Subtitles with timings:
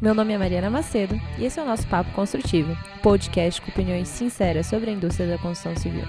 [0.00, 4.08] Meu nome é Mariana Macedo e esse é o nosso Papo Construtivo, podcast com opiniões
[4.08, 6.04] sinceras sobre a indústria da construção civil.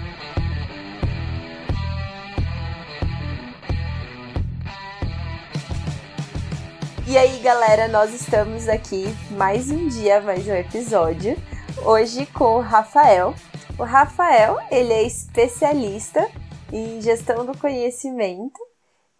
[7.06, 11.36] E aí, galera, nós estamos aqui mais um dia, mais um episódio.
[11.84, 13.34] Hoje com o Rafael.
[13.78, 16.26] O Rafael, ele é especialista
[16.72, 18.58] em gestão do conhecimento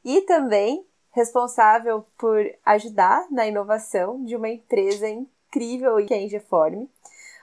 [0.02, 6.86] e também responsável por ajudar na inovação de uma empresa incrível que é a Ingeform.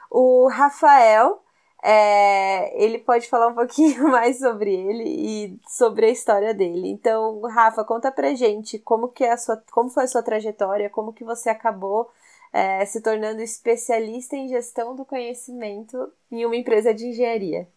[0.09, 1.41] O Rafael,
[1.83, 6.89] é, ele pode falar um pouquinho mais sobre ele e sobre a história dele.
[6.89, 10.89] Então, Rafa, conta pra gente como que é a sua, como foi a sua trajetória,
[10.89, 12.09] como que você acabou
[12.51, 17.67] é, se tornando especialista em gestão do conhecimento em uma empresa de engenharia.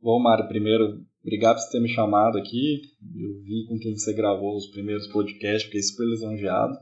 [0.00, 2.82] Bom, Mário, primeiro, obrigado por você ter me chamado aqui.
[3.02, 6.74] Eu vi com quem você gravou os primeiros podcasts, fiquei super lisonjeado.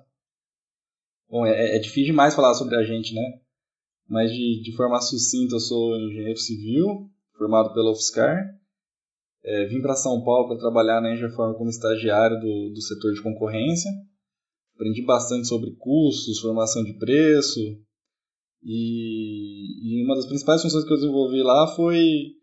[1.28, 3.40] Bom, é, é difícil demais falar sobre a gente, né?
[4.08, 8.54] Mas de, de forma sucinta, eu sou engenheiro civil, formado pela UFSCar.
[9.42, 13.22] É, vim para São Paulo para trabalhar na Engeform como estagiário do, do setor de
[13.22, 13.90] concorrência.
[14.74, 17.60] Aprendi bastante sobre custos, formação de preço.
[18.62, 22.35] E, e uma das principais funções que eu desenvolvi lá foi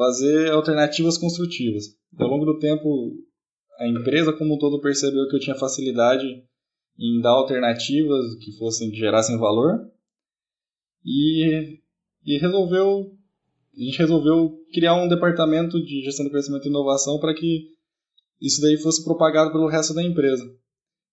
[0.00, 1.84] fazer alternativas construtivas.
[2.18, 3.12] Ao longo do tempo,
[3.78, 6.24] a empresa como um todo percebeu que eu tinha facilidade
[6.98, 9.78] em dar alternativas que fossem que gerassem valor
[11.04, 11.78] e,
[12.24, 13.12] e resolveu
[13.76, 17.68] a gente resolveu criar um departamento de gestão do conhecimento e inovação para que
[18.40, 20.44] isso daí fosse propagado pelo resto da empresa.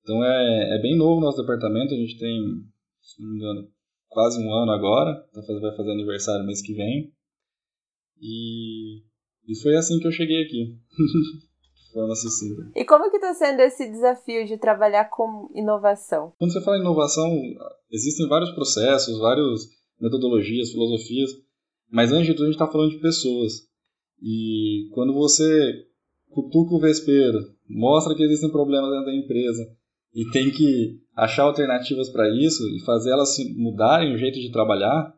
[0.02, 2.40] Então é, é bem novo o nosso departamento, a gente tem,
[3.02, 3.70] se não me engano,
[4.08, 7.14] quase um ano agora, tá vai fazer aniversário mês que vem.
[8.22, 9.04] E,
[9.48, 10.76] e foi assim que eu cheguei aqui.
[11.88, 12.72] de forma sucinta.
[12.76, 16.34] E como que está sendo esse desafio de trabalhar com inovação?
[16.38, 17.30] Quando você fala em inovação,
[17.92, 19.70] existem vários processos, várias
[20.00, 21.32] metodologias, filosofias,
[21.89, 23.67] mas antes de tudo a gente está falando de pessoas.
[24.22, 25.86] E quando você
[26.30, 27.39] cutuca o vespeiro,
[27.70, 29.64] mostra que existem problemas dentro da empresa
[30.14, 35.14] e tem que achar alternativas para isso e fazer elas mudarem o jeito de trabalhar,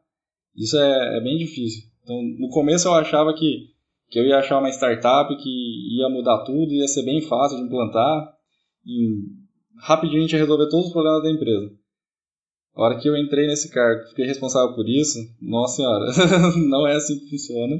[0.55, 1.88] isso é, é bem difícil.
[2.09, 3.67] Então, no começo eu achava que,
[4.09, 7.65] que eu ia achar uma startup que ia mudar tudo, ia ser bem fácil de
[7.65, 8.33] implantar,
[8.83, 9.27] e
[9.79, 11.71] rapidinho a gente ia resolver todos os problemas da empresa.
[12.75, 16.05] A hora que eu entrei nesse cargo, fiquei responsável por isso, nossa senhora,
[16.67, 17.75] não é assim que funciona.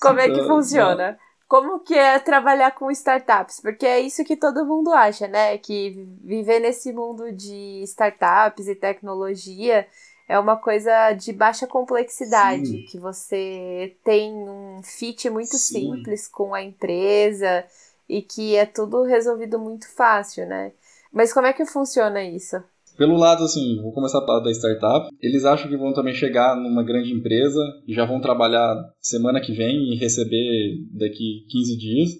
[0.00, 1.18] Como é que então, funciona?
[1.48, 3.60] Como que é trabalhar com startups?
[3.60, 5.58] Porque é isso que todo mundo acha, né?
[5.58, 9.86] Que viver nesse mundo de startups e tecnologia
[10.32, 12.84] é uma coisa de baixa complexidade, Sim.
[12.84, 15.92] que você tem um fit muito Sim.
[15.92, 17.66] simples com a empresa
[18.08, 20.72] e que é tudo resolvido muito fácil, né?
[21.12, 22.56] Mas como é que funciona isso?
[22.96, 25.14] Pelo lado, assim, vou começar a falar da startup.
[25.20, 29.52] Eles acham que vão também chegar numa grande empresa e já vão trabalhar semana que
[29.52, 32.10] vem e receber daqui 15 dias.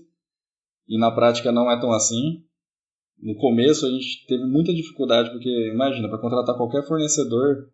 [0.87, 2.45] E na prática não é tão assim.
[3.19, 7.71] No começo a gente teve muita dificuldade, porque imagina, para contratar qualquer fornecedor,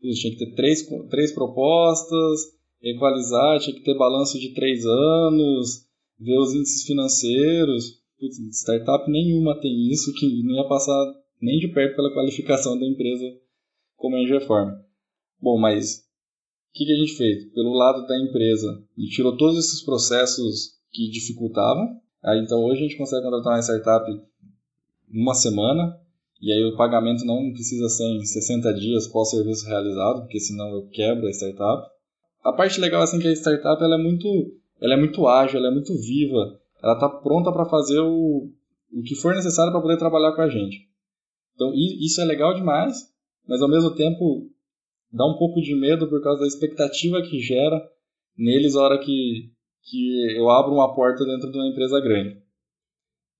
[0.00, 2.40] tinha que ter três, três propostas,
[2.82, 5.86] equalizar, tinha que ter balanço de três anos,
[6.18, 8.00] ver os índices financeiros.
[8.18, 12.86] Putz, startup nenhuma tem isso, que não ia passar nem de perto pela qualificação da
[12.86, 13.24] empresa
[13.96, 14.70] como a Engeform.
[15.40, 16.02] Bom, mas o
[16.74, 17.52] que, que a gente fez?
[17.52, 22.00] Pelo lado da empresa, a gente tirou todos esses processos que dificultavam.
[22.22, 26.00] Aí, então hoje a gente consegue contratar uma startup em uma semana,
[26.40, 30.68] e aí o pagamento não precisa ser em 60 dias pós serviço realizado, porque senão
[30.70, 31.88] eu quebro a startup.
[32.44, 34.28] A parte legal assim que a startup ela é muito,
[34.80, 36.60] ela é muito ágil, ela é muito viva.
[36.82, 38.50] Ela está pronta para fazer o,
[38.92, 40.86] o que for necessário para poder trabalhar com a gente.
[41.54, 43.10] Então isso é legal demais,
[43.48, 44.50] mas ao mesmo tempo
[45.10, 47.82] dá um pouco de medo por causa da expectativa que gera
[48.36, 49.50] neles na hora que,
[49.82, 52.45] que eu abro uma porta dentro de uma empresa grande.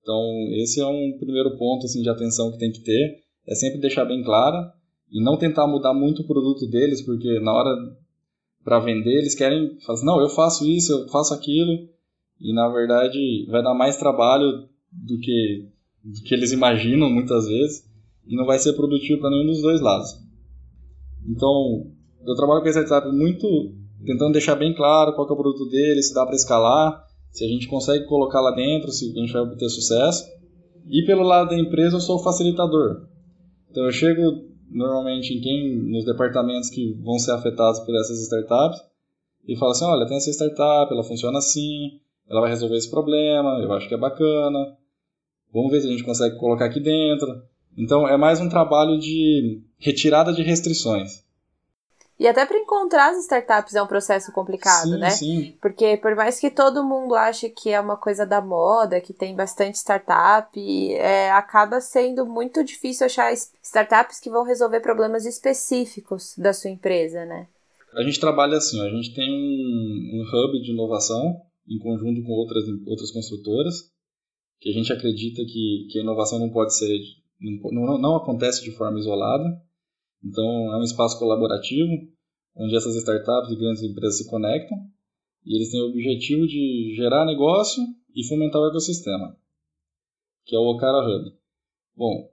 [0.07, 0.23] Então,
[0.53, 4.05] esse é um primeiro ponto assim, de atenção que tem que ter, é sempre deixar
[4.05, 4.73] bem clara
[5.11, 7.75] e não tentar mudar muito o produto deles, porque na hora
[8.63, 11.89] para vender eles querem, falar assim, não, eu faço isso, eu faço aquilo,
[12.41, 15.69] e na verdade vai dar mais trabalho do que,
[16.05, 17.85] do que eles imaginam muitas vezes,
[18.29, 20.09] e não vai ser produtivo para nenhum dos dois lados.
[21.29, 21.91] Então,
[22.25, 23.75] eu trabalho com esse startup muito
[24.05, 27.06] tentando deixar bem claro qual é o produto dele, se dá para escalar,
[27.37, 30.27] se a gente consegue colocar lá dentro, se a gente vai obter sucesso.
[30.89, 33.07] E pelo lado da empresa, eu sou o facilitador.
[33.71, 34.23] Então eu chego
[34.71, 38.81] normalmente em quem nos departamentos que vão ser afetados por essas startups
[39.47, 43.61] e falo assim, olha, tem essa startup, ela funciona assim, ela vai resolver esse problema,
[43.61, 44.75] eu acho que é bacana.
[45.53, 47.43] Vamos ver se a gente consegue colocar aqui dentro.
[47.77, 51.23] Então é mais um trabalho de retirada de restrições.
[52.19, 55.11] E até para encontrar as startups é um processo complicado, sim, né?
[55.11, 55.55] Sim.
[55.61, 59.37] Porque por mais que todo mundo ache que é uma coisa da moda, que tem
[59.37, 60.59] bastante startup,
[60.95, 63.33] é, acaba sendo muito difícil achar
[63.63, 67.49] startups que vão resolver problemas específicos da sua empresa, né?
[67.95, 72.33] A gente trabalha assim, a gente tem um, um hub de inovação em conjunto com
[72.33, 73.91] outras, outras construtoras,
[74.61, 76.99] que a gente acredita que, que a inovação não pode ser,
[77.41, 79.45] não, não, não acontece de forma isolada,
[80.27, 81.93] então, é um espaço colaborativo,
[82.57, 84.77] onde essas startups e grandes empresas se conectam,
[85.45, 87.83] e eles têm o objetivo de gerar negócio
[88.15, 89.37] e fomentar o ecossistema,
[90.45, 91.33] que é o Okara Hub.
[91.95, 92.29] Bom,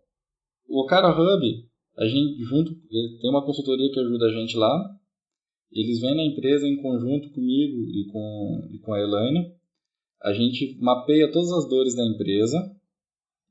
[0.68, 2.74] o Okara Hub, a gente junto
[3.22, 4.98] tem uma consultoria que ajuda a gente lá.
[5.72, 9.54] Eles vêm na empresa em conjunto comigo e com, e com a Elaine.
[10.24, 12.58] A gente mapeia todas as dores da empresa.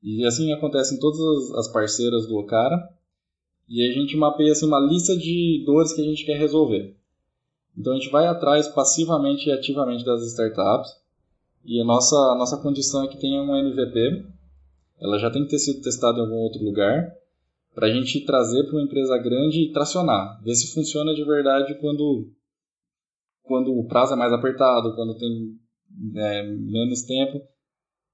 [0.01, 2.77] E assim acontece em todas as parceiras do Okara.
[3.67, 6.95] E a gente mapeia assim, uma lista de dores que a gente quer resolver.
[7.77, 10.91] Então a gente vai atrás passivamente e ativamente das startups.
[11.65, 14.25] E a nossa, a nossa condição é que tenha um MVP.
[14.99, 17.13] Ela já tem que ter sido testada em algum outro lugar.
[17.73, 20.41] Para a gente trazer para uma empresa grande e tracionar.
[20.43, 22.29] Ver se funciona de verdade quando,
[23.41, 25.57] quando o prazo é mais apertado, quando tem
[26.15, 27.41] é, menos tempo.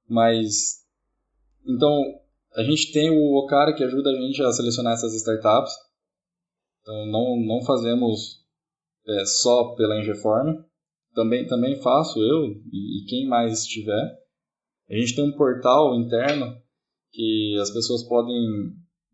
[0.08, 0.86] Mas.
[1.68, 2.02] Então,
[2.56, 5.74] a gente tem o Okara que ajuda a gente a selecionar essas startups.
[6.82, 8.44] Então não, não fazemos
[9.08, 10.64] é, só pela Engeform.
[11.14, 14.18] Também, também faço eu e, e quem mais estiver.
[14.90, 16.56] A gente tem um portal interno
[17.12, 18.36] que as pessoas podem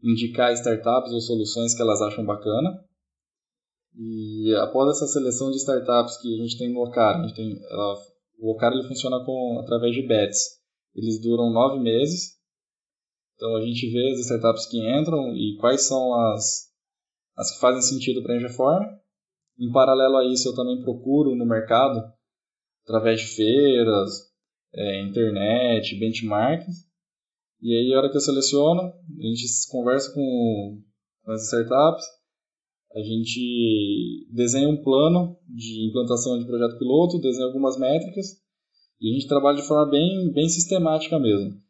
[0.02, 2.84] indicar startups ou soluções que elas acham bacana.
[3.98, 7.58] E após essa seleção de startups que a gente tem no Okara, a gente tem,
[7.70, 7.96] ela,
[8.40, 10.60] o Okara ele funciona com, através de bets.
[10.94, 12.36] Eles duram nove meses
[13.36, 16.72] então a gente vê as startups que entram e quais são as,
[17.38, 18.84] as que fazem sentido para a Engeform.
[19.60, 22.02] Em paralelo a isso, eu também procuro no mercado,
[22.84, 24.12] através de feiras,
[24.74, 26.86] é, internet, benchmarks.
[27.62, 30.82] E aí, a hora que eu seleciono, a gente conversa com,
[31.24, 32.06] com as startups,
[32.94, 38.42] a gente desenha um plano de implantação de projeto piloto, desenha algumas métricas
[39.02, 41.65] e a gente trabalha de forma bem, bem sistemática mesmo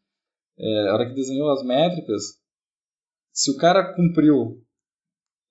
[0.58, 2.38] é, a hora que desenhou as métricas,
[3.32, 4.62] se o cara cumpriu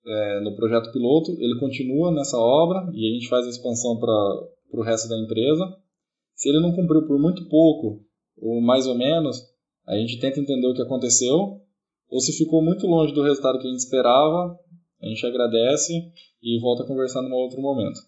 [0.06, 4.10] é, no projeto piloto, ele continua nessa obra e a gente faz a expansão para
[4.72, 5.64] o resto da empresa.
[6.34, 8.04] Se ele não cumpriu por muito pouco,
[8.36, 9.36] ou mais ou menos,
[9.86, 11.60] a gente tenta entender o que aconteceu.
[12.08, 14.58] Ou se ficou muito longe do resultado que a gente esperava,
[15.02, 15.92] a gente agradece
[16.42, 18.00] e volta a conversar num outro momento.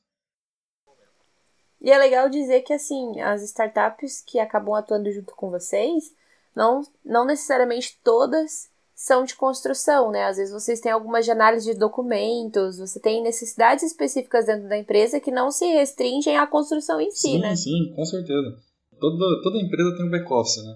[1.80, 6.12] E é legal dizer que assim, as startups que acabam atuando junto com vocês,
[6.58, 10.24] não, não necessariamente todas são de construção, né?
[10.24, 14.76] Às vezes vocês têm algumas de análise de documentos, você tem necessidades específicas dentro da
[14.76, 17.54] empresa que não se restringem à construção em si, sim, né?
[17.54, 18.56] Sim, com certeza.
[18.98, 20.74] Toda, toda empresa tem um back-office, né?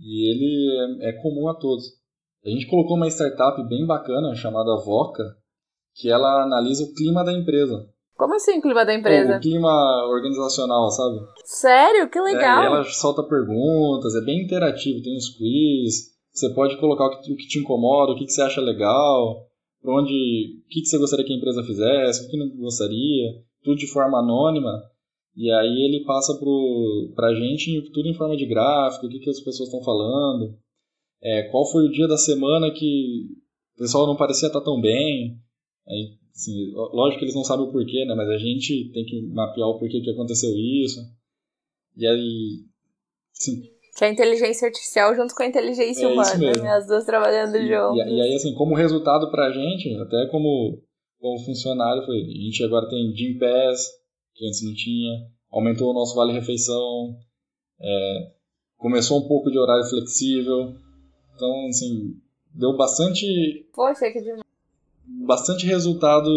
[0.00, 1.84] E ele é, é, comum a todos.
[2.46, 5.24] A gente colocou uma startup bem bacana chamada Voca,
[5.96, 7.92] que ela analisa o clima da empresa.
[8.18, 9.36] Como assim, clima da empresa?
[9.36, 11.20] O clima organizacional, sabe?
[11.44, 12.10] Sério?
[12.10, 12.64] Que legal!
[12.64, 16.18] É, ela solta perguntas, é bem interativo, tem uns quiz.
[16.32, 19.46] Você pode colocar o que, o que te incomoda, o que, que você acha legal,
[19.84, 23.76] onde, o que, que você gostaria que a empresa fizesse, o que não gostaria, tudo
[23.76, 24.82] de forma anônima.
[25.36, 29.30] E aí ele passa pro, pra gente tudo em forma de gráfico, o que, que
[29.30, 30.58] as pessoas estão falando,
[31.22, 33.28] é, qual foi o dia da semana que
[33.76, 35.38] o pessoal não parecia estar tão bem.
[35.86, 38.14] Aí Assim, lógico que eles não sabem o porquê, né?
[38.14, 41.00] Mas a gente tem que mapear o porquê que aconteceu isso.
[41.96, 42.64] E aí.
[43.32, 43.60] Sim.
[43.96, 46.70] Que a inteligência artificial junto com a inteligência é humana, né?
[46.70, 47.96] As duas trabalhando e, junto.
[47.96, 50.80] E, e, aí, assim, como resultado pra gente, até como,
[51.18, 53.88] como funcionário, foi, a gente agora tem Gym Pass,
[54.36, 57.16] que antes não tinha, aumentou o nosso Vale Refeição,
[57.80, 58.30] é,
[58.76, 60.76] começou um pouco de horário flexível.
[61.34, 62.14] Então, assim,
[62.54, 63.26] deu bastante.
[63.74, 64.47] Poxa, que demais
[65.26, 66.28] bastante resultado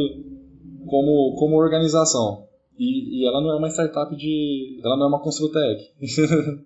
[0.88, 2.48] como, como organização.
[2.78, 4.80] E, e ela não é uma startup de.
[4.84, 5.94] Ela não é uma Construtec.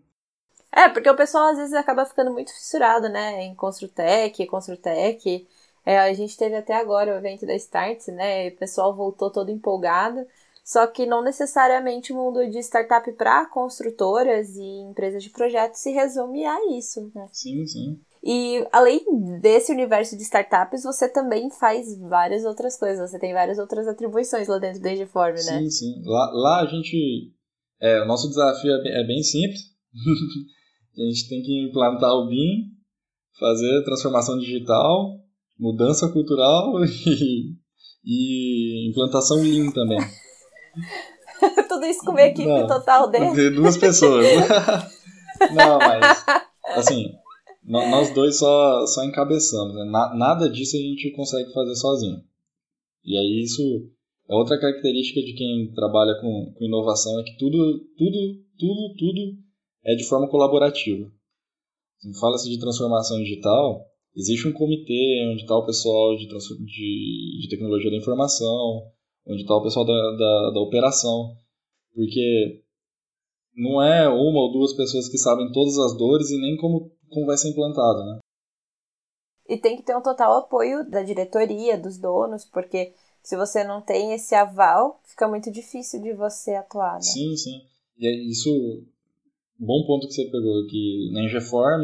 [0.72, 3.44] é, porque o pessoal às vezes acaba ficando muito fissurado, né?
[3.44, 5.48] Em Construtec, Construtec.
[5.86, 8.48] É, a gente teve até agora o evento da Starts, né?
[8.48, 10.26] O pessoal voltou todo empolgado.
[10.64, 15.92] Só que não necessariamente o mundo de startup para construtoras e empresas de projetos se
[15.92, 17.30] resume a isso, né?
[17.32, 18.00] Sim, sim.
[18.26, 19.06] E além
[19.40, 23.12] desse universo de startups, você também faz várias outras coisas.
[23.12, 25.60] Você tem várias outras atribuições lá dentro da Ageform, né?
[25.60, 26.02] Sim, sim.
[26.04, 27.32] Lá, lá a gente.
[27.80, 29.62] É, o nosso desafio é bem, é bem simples.
[30.98, 32.72] a gente tem que implantar o BIM,
[33.40, 35.20] fazer transformação digital,
[35.60, 37.54] mudança cultural e,
[38.04, 40.00] e implantação Lean também.
[41.70, 43.52] Tudo isso com uma equipe Não, total de...
[43.52, 44.26] Duas pessoas.
[45.54, 46.26] Não, mas
[46.76, 47.14] assim,
[47.68, 49.76] nós dois só, só encabeçamos.
[49.76, 49.86] Né?
[49.86, 52.22] Nada disso a gente consegue fazer sozinho.
[53.04, 53.62] E aí isso
[54.30, 57.58] é outra característica de quem trabalha com, com inovação, é que tudo,
[57.98, 59.38] tudo, tudo, tudo
[59.84, 61.10] é de forma colaborativa.
[62.20, 67.92] Fala-se de transformação digital, existe um comitê onde está o pessoal de, de, de, tecnologia
[67.92, 68.92] da informação,
[69.28, 71.36] onde está o pessoal da, da, da operação,
[71.94, 72.64] porque
[73.56, 77.26] não é uma ou duas pessoas que sabem todas as dores e nem como, como
[77.26, 78.20] vai ser implantado, né?
[79.48, 82.94] E tem que ter um total apoio da diretoria, dos donos, porque
[83.24, 86.96] se você não tem esse aval, fica muito difícil de você atuar.
[86.96, 87.02] Né?
[87.02, 87.62] Sim, sim.
[87.98, 88.50] E é isso,
[89.58, 91.84] bom ponto que você pegou, que na Ingeform,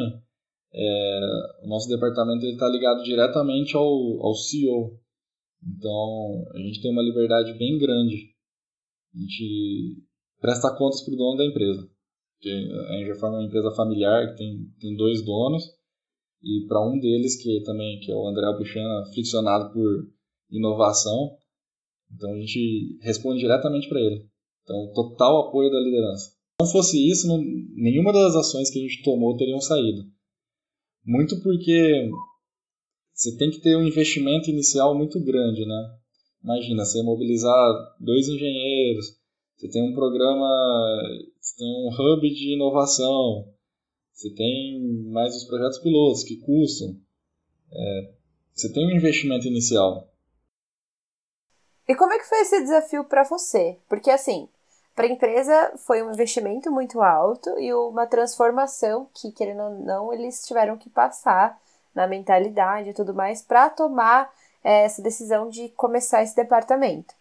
[0.73, 1.19] é,
[1.63, 4.99] o nosso departamento está ligado diretamente ao, ao CEO.
[5.63, 8.31] Então, a gente tem uma liberdade bem grande.
[9.13, 10.03] A gente
[10.39, 11.90] presta contas para o dono da empresa.
[12.41, 15.63] Porque a Ingeform é uma empresa familiar que tem, tem dois donos
[16.41, 18.81] e para um deles que também que é o André Buchan,
[19.13, 20.09] friccionado por
[20.49, 21.37] inovação,
[22.11, 24.25] então a gente responde diretamente para ele.
[24.63, 26.31] Então total apoio da liderança.
[26.31, 27.37] Se não fosse isso, não,
[27.75, 30.03] nenhuma das ações que a gente tomou teriam saído.
[31.05, 32.09] Muito porque
[33.13, 35.95] você tem que ter um investimento inicial muito grande, né?
[36.43, 39.20] Imagina, você mobilizar dois engenheiros,
[39.61, 40.49] você tem um programa,
[41.39, 43.47] você tem um hub de inovação,
[44.11, 46.97] você tem mais os projetos pilotos que custam.
[47.71, 48.13] É,
[48.55, 50.09] você tem um investimento inicial.
[51.87, 53.77] E como é que foi esse desafio para você?
[53.87, 54.49] Porque assim,
[54.95, 60.11] para a empresa foi um investimento muito alto e uma transformação que, querendo ou não,
[60.11, 61.61] eles tiveram que passar
[61.93, 67.13] na mentalidade e tudo mais para tomar é, essa decisão de começar esse departamento.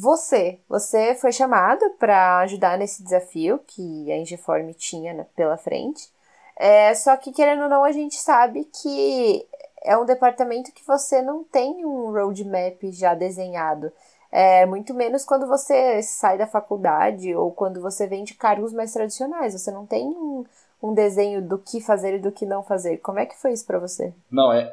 [0.00, 6.08] Você, você foi chamado para ajudar nesse desafio que a Ingeform tinha pela frente.
[6.56, 9.44] É, só que, querendo ou não, a gente sabe que
[9.82, 13.90] é um departamento que você não tem um roadmap já desenhado.
[14.30, 18.92] É, muito menos quando você sai da faculdade ou quando você vem de cargos mais
[18.92, 19.52] tradicionais.
[19.52, 20.44] Você não tem um,
[20.80, 22.98] um desenho do que fazer e do que não fazer.
[22.98, 24.14] Como é que foi isso para você?
[24.30, 24.72] Não, é.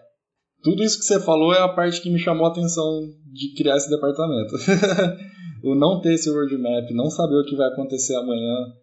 [0.66, 3.78] Tudo isso que você falou é a parte que me chamou a atenção de criar
[3.78, 4.56] esse departamento.
[5.64, 8.74] o não ter esse roadmap, não saber o que vai acontecer amanhã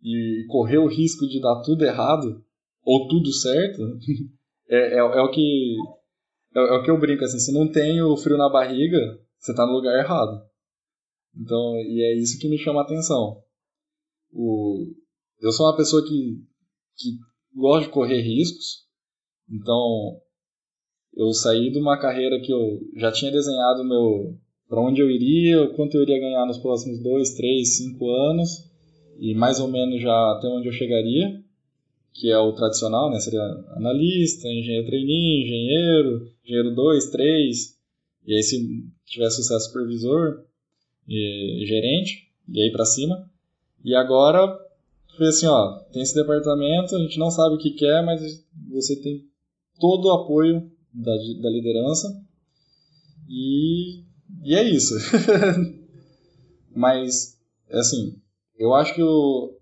[0.00, 2.44] e correr o risco de dar tudo errado,
[2.84, 3.82] ou tudo certo,
[4.70, 5.74] é, é, é o que
[6.54, 9.00] é, é, o que eu brinco assim, se não tem o frio na barriga,
[9.36, 10.46] você está no lugar errado.
[11.36, 13.42] Então, e é isso que me chama a atenção.
[14.30, 14.94] O,
[15.40, 16.36] eu sou uma pessoa que,
[16.96, 17.18] que
[17.52, 18.86] gosta de correr riscos,
[19.50, 20.20] então
[21.14, 24.36] eu saí de uma carreira que eu já tinha desenhado meu
[24.68, 28.70] para onde eu iria, quanto eu iria ganhar nos próximos dois, três, cinco anos
[29.18, 31.42] e mais ou menos já até onde eu chegaria
[32.12, 33.18] que é o tradicional, né?
[33.20, 37.78] Seria analista, engenheiro trainee, engenheiro, engenheiro 2, 3,
[38.26, 40.44] e aí se tiver sucesso supervisor
[41.08, 43.28] e, gerente, e aí para cima.
[43.84, 44.46] E agora
[45.16, 48.20] foi assim, ó, tem esse departamento, a gente não sabe o que quer, mas
[48.70, 49.24] você tem
[49.80, 52.08] todo o apoio da, da liderança
[53.28, 54.02] e,
[54.44, 54.94] e é isso.
[56.74, 57.38] mas,
[57.70, 58.20] assim,
[58.58, 59.56] eu acho que o,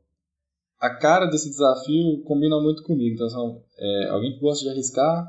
[0.81, 3.15] a cara desse desafio combina muito comigo.
[3.15, 5.27] Então, é, alguém que gosta de arriscar.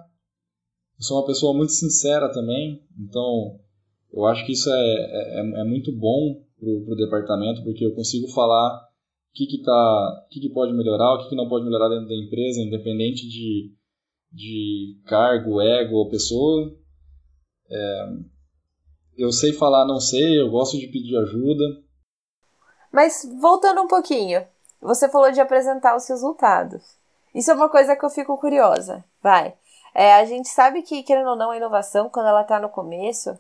[0.98, 2.82] Eu sou uma pessoa muito sincera também.
[3.00, 3.60] Então,
[4.14, 8.28] eu acho que isso é, é, é muito bom para o departamento, porque eu consigo
[8.28, 11.90] falar o que, que, tá, que, que pode melhorar, o que, que não pode melhorar
[11.90, 13.74] dentro da empresa, independente de,
[14.32, 16.74] de cargo, ego ou pessoa.
[17.70, 18.06] É,
[19.18, 21.64] eu sei falar não sei, eu gosto de pedir ajuda.
[22.92, 24.46] Mas voltando um pouquinho,
[24.82, 27.00] você falou de apresentar os resultados.
[27.34, 29.04] Isso é uma coisa que eu fico curiosa.
[29.22, 29.54] Vai.
[29.94, 33.38] É, a gente sabe que, querendo ou não, a inovação, quando ela está no começo,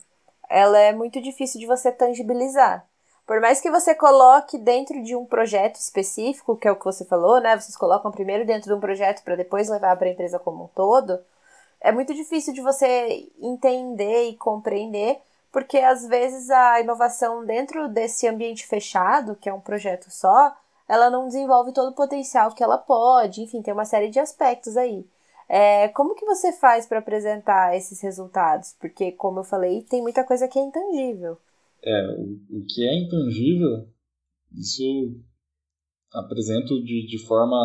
[0.49, 2.85] ela é muito difícil de você tangibilizar.
[3.25, 7.05] Por mais que você coloque dentro de um projeto específico, que é o que você
[7.05, 7.57] falou, né?
[7.59, 10.67] Vocês colocam primeiro dentro de um projeto para depois levar para a empresa como um
[10.67, 11.19] todo.
[11.79, 15.19] É muito difícil de você entender e compreender,
[15.51, 20.55] porque às vezes a inovação dentro desse ambiente fechado, que é um projeto só,
[20.87, 24.75] ela não desenvolve todo o potencial que ela pode, enfim, tem uma série de aspectos
[24.77, 25.05] aí.
[25.47, 28.75] É, como que você faz para apresentar esses resultados?
[28.79, 31.37] Porque, como eu falei, tem muita coisa que é intangível.
[31.83, 33.87] É, o, o que é intangível,
[34.53, 34.83] isso
[36.13, 37.57] apresento de, de forma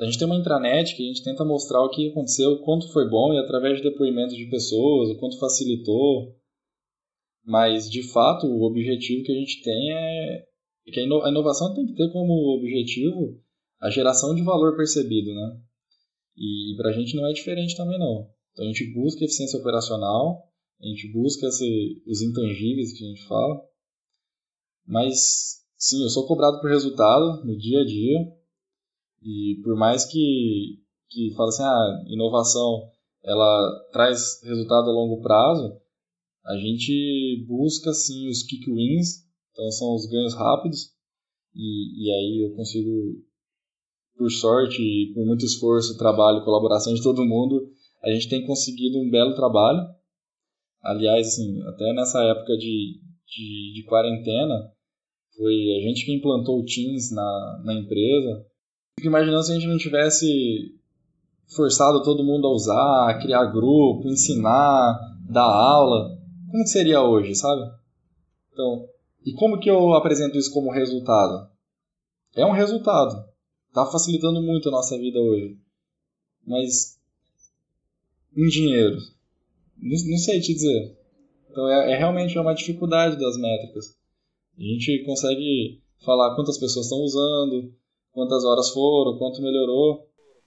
[0.00, 3.08] A gente tem uma intranet que a gente tenta mostrar o que aconteceu, quanto foi
[3.08, 6.36] bom e através de depoimentos de pessoas, o quanto facilitou.
[7.44, 10.44] Mas, de fato, o objetivo que a gente tem é
[10.86, 13.40] que a inovação tem que ter como objetivo
[13.80, 15.60] a geração de valor percebido, né?
[16.36, 18.28] E para a gente não é diferente também não.
[18.52, 20.51] Então a gente busca eficiência operacional,
[20.82, 23.62] a gente busca esse, os intangíveis que a gente fala,
[24.84, 28.18] mas sim, eu sou cobrado por resultado no dia a dia.
[29.22, 32.90] E por mais que que fala assim, ah, inovação
[33.22, 35.76] ela traz resultado a longo prazo,
[36.44, 40.90] a gente busca sim os kick wins, então são os ganhos rápidos.
[41.54, 43.22] E, e aí eu consigo
[44.16, 47.70] por sorte e por muito esforço, trabalho, colaboração de todo mundo,
[48.02, 49.86] a gente tem conseguido um belo trabalho.
[50.82, 54.72] Aliás, assim, até nessa época de, de, de quarentena,
[55.36, 58.44] foi a gente que implantou o Teams na, na empresa.
[58.98, 60.74] Fico imaginando se a gente não tivesse
[61.54, 64.98] forçado todo mundo a usar, criar grupo, ensinar,
[65.28, 66.18] dar aula.
[66.50, 67.62] Como seria hoje, sabe?
[68.52, 68.86] Então,
[69.24, 71.48] e como que eu apresento isso como resultado?
[72.34, 73.24] É um resultado.
[73.72, 75.56] Tá facilitando muito a nossa vida hoje.
[76.46, 76.98] Mas
[78.36, 78.98] em dinheiro,
[79.82, 80.96] não, não sei te dizer.
[81.50, 83.96] Então é, é realmente uma dificuldade das métricas.
[84.58, 87.72] A gente consegue falar quantas pessoas estão usando,
[88.12, 90.06] quantas horas foram, quanto melhorou,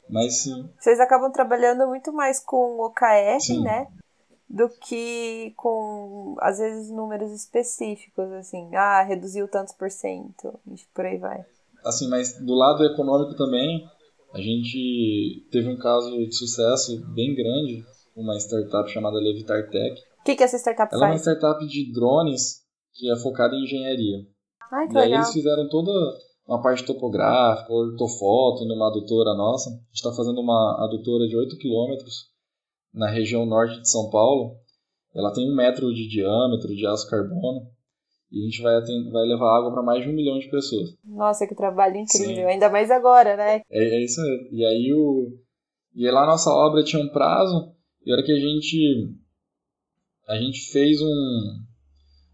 [0.09, 0.69] mas sim.
[0.79, 3.61] Vocês acabam trabalhando muito mais com OKR, sim.
[3.61, 3.87] né?
[4.47, 10.59] Do que com, às vezes, números específicos, assim, ah, reduziu tantos por cento,
[10.93, 11.43] por aí vai
[11.85, 13.87] assim, mas do lado econômico também,
[14.33, 17.85] a gente teve um caso de sucesso bem grande,
[18.15, 20.01] uma startup chamada Levitar Tech.
[20.21, 21.11] O que, que essa startup Ela faz?
[21.11, 24.25] é uma startup de drones que é focada em engenharia.
[24.71, 25.03] Ai, que e legal.
[25.03, 25.91] aí eles fizeram toda
[26.47, 29.69] uma parte topográfica, ortofoto numa adutora nossa.
[29.69, 32.29] A gente está fazendo uma adutora de 8 quilômetros
[32.93, 34.55] na região norte de São Paulo.
[35.13, 37.67] Ela tem um metro de diâmetro de aço carbono.
[38.31, 40.89] E a gente vai, vai levar água para mais de um milhão de pessoas.
[41.05, 42.35] Nossa, que trabalho incrível.
[42.35, 42.43] Sim.
[42.43, 43.61] Ainda mais agora, né?
[43.69, 44.47] É, é isso mesmo.
[44.51, 45.37] E aí o.
[45.93, 47.71] E aí lá a nossa obra tinha um prazo,
[48.05, 49.15] e a hora que a gente.
[50.27, 51.63] A gente fez um.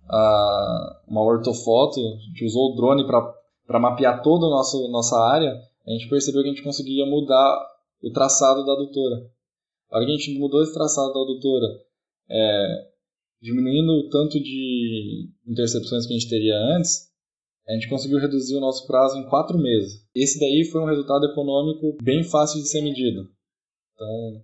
[0.10, 5.54] A, uma ortofoto, a gente usou o drone para mapear toda a nossa, nossa área,
[5.88, 7.58] a gente percebeu que a gente conseguia mudar
[8.02, 9.30] o traçado da adutora.
[9.90, 11.68] A hora que a gente mudou esse traçado da adutora,
[12.30, 12.88] é,
[13.42, 17.10] diminuindo o tanto de intercepções que a gente teria antes,
[17.68, 20.06] a gente conseguiu reduzir o nosso prazo em quatro meses.
[20.14, 23.30] Esse daí foi um resultado econômico bem fácil de ser medido.
[23.94, 24.44] Então,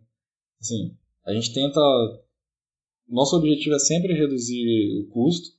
[0.62, 0.96] assim,
[1.28, 1.80] a gente tenta.
[3.08, 5.50] Nosso objetivo é sempre reduzir o custo,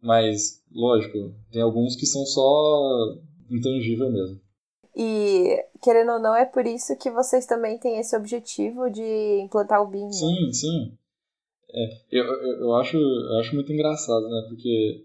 [0.00, 3.16] mas, lógico, tem alguns que são só
[3.50, 4.40] intangível mesmo.
[4.96, 9.82] E, querendo ou não, é por isso que vocês também têm esse objetivo de implantar
[9.82, 10.04] o BIM.
[10.04, 10.12] Né?
[10.12, 10.98] Sim, sim.
[11.70, 14.46] É, eu, eu, eu, acho, eu acho muito engraçado, né?
[14.48, 15.04] Porque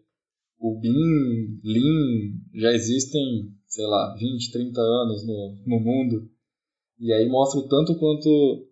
[0.60, 6.30] o BIM, Lean, já existem, sei lá, 20, 30 anos no, no mundo.
[7.00, 8.69] E aí mostra o tanto quanto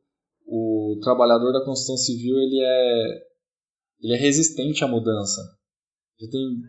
[0.47, 3.21] o trabalhador da construção civil ele é,
[4.01, 5.41] ele é resistente à mudança.
[6.19, 6.61] Já tem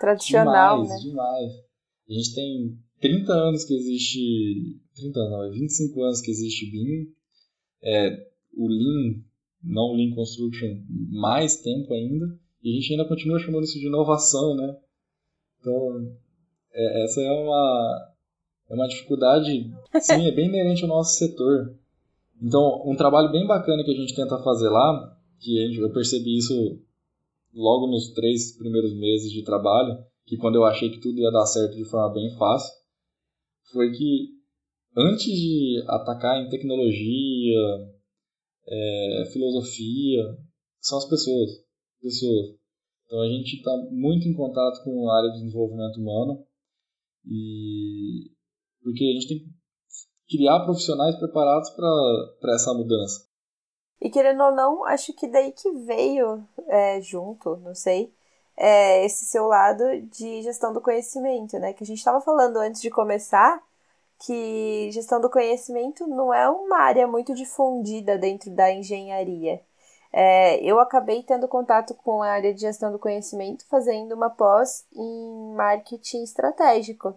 [0.00, 1.10] tradicional, demais, né?
[1.10, 1.52] demais.
[2.08, 6.70] A gente tem 30 anos que existe, 30 anos, não, 25 é anos que existe
[6.70, 7.12] BIM.
[7.82, 9.22] É, o Lean
[9.62, 12.26] não Lean Construction mais tempo ainda,
[12.62, 14.76] e a gente ainda continua chamando isso de inovação, né?
[15.60, 16.16] Então,
[16.72, 18.14] é, essa é uma,
[18.70, 21.76] é uma dificuldade, sim, é bem inerente ao nosso setor.
[22.40, 26.80] Então, um trabalho bem bacana que a gente tenta fazer lá, que eu percebi isso
[27.52, 31.46] logo nos três primeiros meses de trabalho, que quando eu achei que tudo ia dar
[31.46, 32.72] certo de forma bem fácil,
[33.72, 34.38] foi que
[34.96, 37.58] antes de atacar em tecnologia,
[38.66, 40.22] é, filosofia,
[40.80, 41.50] são as pessoas.
[42.00, 42.56] pessoas.
[43.06, 46.44] Então a gente está muito em contato com a área de desenvolvimento humano
[47.26, 48.30] e
[48.82, 49.57] porque a gente tem
[50.28, 53.26] criar profissionais preparados para essa mudança.
[54.00, 58.12] E querendo ou não, acho que daí que veio é, junto, não sei,
[58.56, 61.72] é, esse seu lado de gestão do conhecimento, né?
[61.72, 63.62] Que a gente estava falando antes de começar
[64.20, 69.60] que gestão do conhecimento não é uma área muito difundida dentro da engenharia.
[70.12, 74.84] É, eu acabei tendo contato com a área de gestão do conhecimento fazendo uma pós
[74.94, 77.14] em marketing estratégico.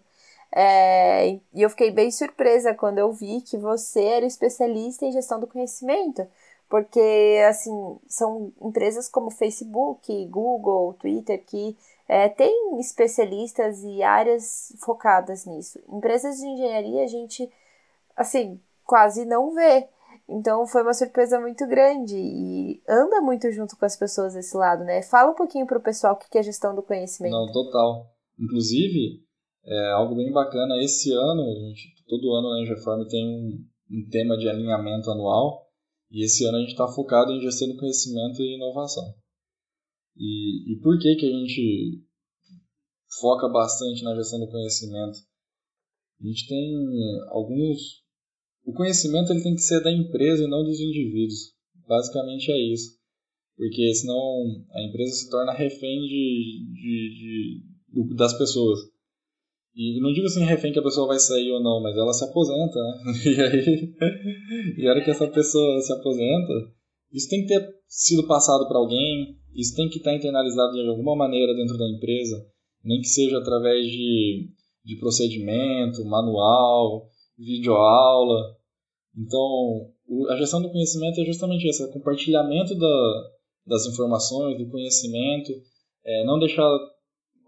[0.54, 5.40] É, e eu fiquei bem surpresa quando eu vi que você era especialista em gestão
[5.40, 6.28] do conhecimento,
[6.70, 15.46] porque assim são empresas como Facebook, Google, Twitter que é, tem especialistas e áreas focadas
[15.46, 15.80] nisso.
[15.88, 17.50] Empresas de engenharia a gente,
[18.18, 19.88] assim, quase não vê.
[20.28, 24.84] Então foi uma surpresa muito grande e anda muito junto com as pessoas desse lado,
[24.84, 25.02] né?
[25.02, 27.32] Fala um pouquinho para o pessoal o que é gestão do conhecimento.
[27.32, 28.06] Não, total.
[28.38, 29.24] Inclusive,
[29.66, 30.82] é algo bem bacana.
[30.82, 35.68] Esse ano, a gente, todo ano na Engeform tem um, um tema de alinhamento anual
[36.12, 39.14] e esse ano a gente está focado em gestão do conhecimento e inovação.
[40.18, 42.04] E, e por que, que a gente
[43.20, 45.20] foca bastante na gestão do conhecimento?
[46.22, 46.74] A gente tem
[47.30, 48.02] alguns.
[48.66, 51.54] O conhecimento ele tem que ser da empresa e não dos indivíduos.
[51.88, 53.00] Basicamente é isso.
[53.56, 58.80] Porque senão a empresa se torna refém de, de, de das pessoas.
[59.74, 62.26] E não digo assim refém que a pessoa vai sair ou não, mas ela se
[62.26, 62.94] aposenta, né?
[63.26, 63.94] E aí,
[64.78, 66.54] e a hora que essa pessoa se aposenta,
[67.12, 71.16] isso tem que ter sido passado para alguém, isso tem que estar internalizado de alguma
[71.16, 72.46] maneira dentro da empresa,
[72.84, 74.50] nem que seja através de,
[74.84, 77.08] de procedimento, manual,
[77.38, 78.56] videoaula.
[79.18, 79.90] Então,
[80.30, 83.30] a gestão do conhecimento é justamente isso, é compartilhamento da,
[83.66, 85.52] das informações, do conhecimento,
[86.06, 86.68] é, não deixar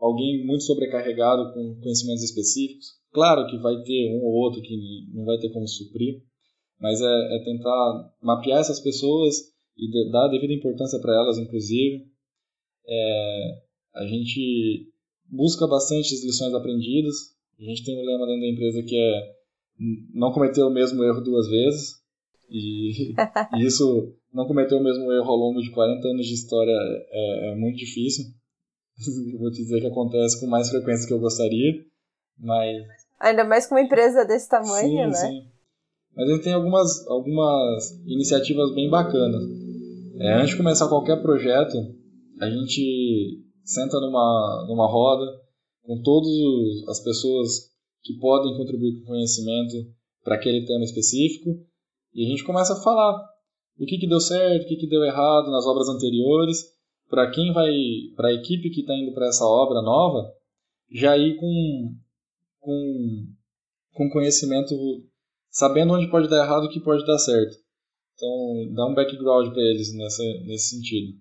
[0.04, 2.88] alguém muito sobrecarregado com conhecimentos específicos.
[3.14, 6.22] Claro que vai ter um ou outro que não vai ter como suprir,
[6.80, 11.38] mas é, é tentar mapear essas pessoas e de, dar a devida importância para elas,
[11.38, 12.06] inclusive.
[12.86, 13.62] É,
[13.96, 14.92] a gente
[15.30, 17.16] busca bastante as lições aprendidas.
[17.58, 19.36] A gente tem um lema dentro da empresa que é
[20.14, 22.04] não cometer o mesmo erro duas vezes.
[22.50, 23.14] E,
[23.56, 26.76] e isso, não cometer o mesmo erro ao longo de 40 anos de história
[27.10, 28.26] é, é muito difícil.
[29.40, 31.74] Vou te dizer que acontece com mais frequência que eu gostaria,
[32.40, 32.84] mas...
[33.20, 35.14] Ainda mais com uma empresa desse tamanho, sim, né?
[35.14, 35.54] Sim.
[36.16, 39.44] Mas gente tem algumas, algumas iniciativas bem bacanas.
[40.20, 41.78] É, antes de começar qualquer projeto,
[42.40, 45.26] a gente senta numa, numa roda
[45.84, 46.30] com todas
[46.88, 47.72] as pessoas
[48.04, 49.74] que podem contribuir com conhecimento
[50.24, 51.50] para aquele tema específico
[52.14, 53.18] e a gente começa a falar
[53.80, 56.73] o que, que deu certo, o que, que deu errado nas obras anteriores,
[57.14, 57.72] para quem vai,
[58.16, 60.34] para a equipe que está indo para essa obra nova,
[60.92, 61.96] já ir com,
[62.60, 63.28] com,
[63.94, 64.74] com conhecimento,
[65.52, 67.56] sabendo onde pode dar errado e o que pode dar certo.
[68.16, 71.16] Então, dá um background para eles nessa, nesse sentido.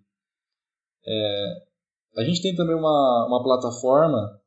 [1.06, 1.62] É,
[2.16, 4.40] a gente tem também uma, uma plataforma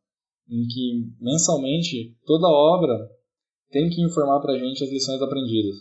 [0.50, 3.08] em que mensalmente toda obra
[3.70, 5.76] tem que informar para a gente as lições aprendidas.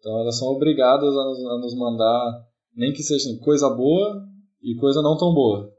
[0.00, 4.26] Então elas são obrigadas a nos, a nos mandar, nem que seja assim, coisa boa
[4.62, 5.72] e coisa não tão boa.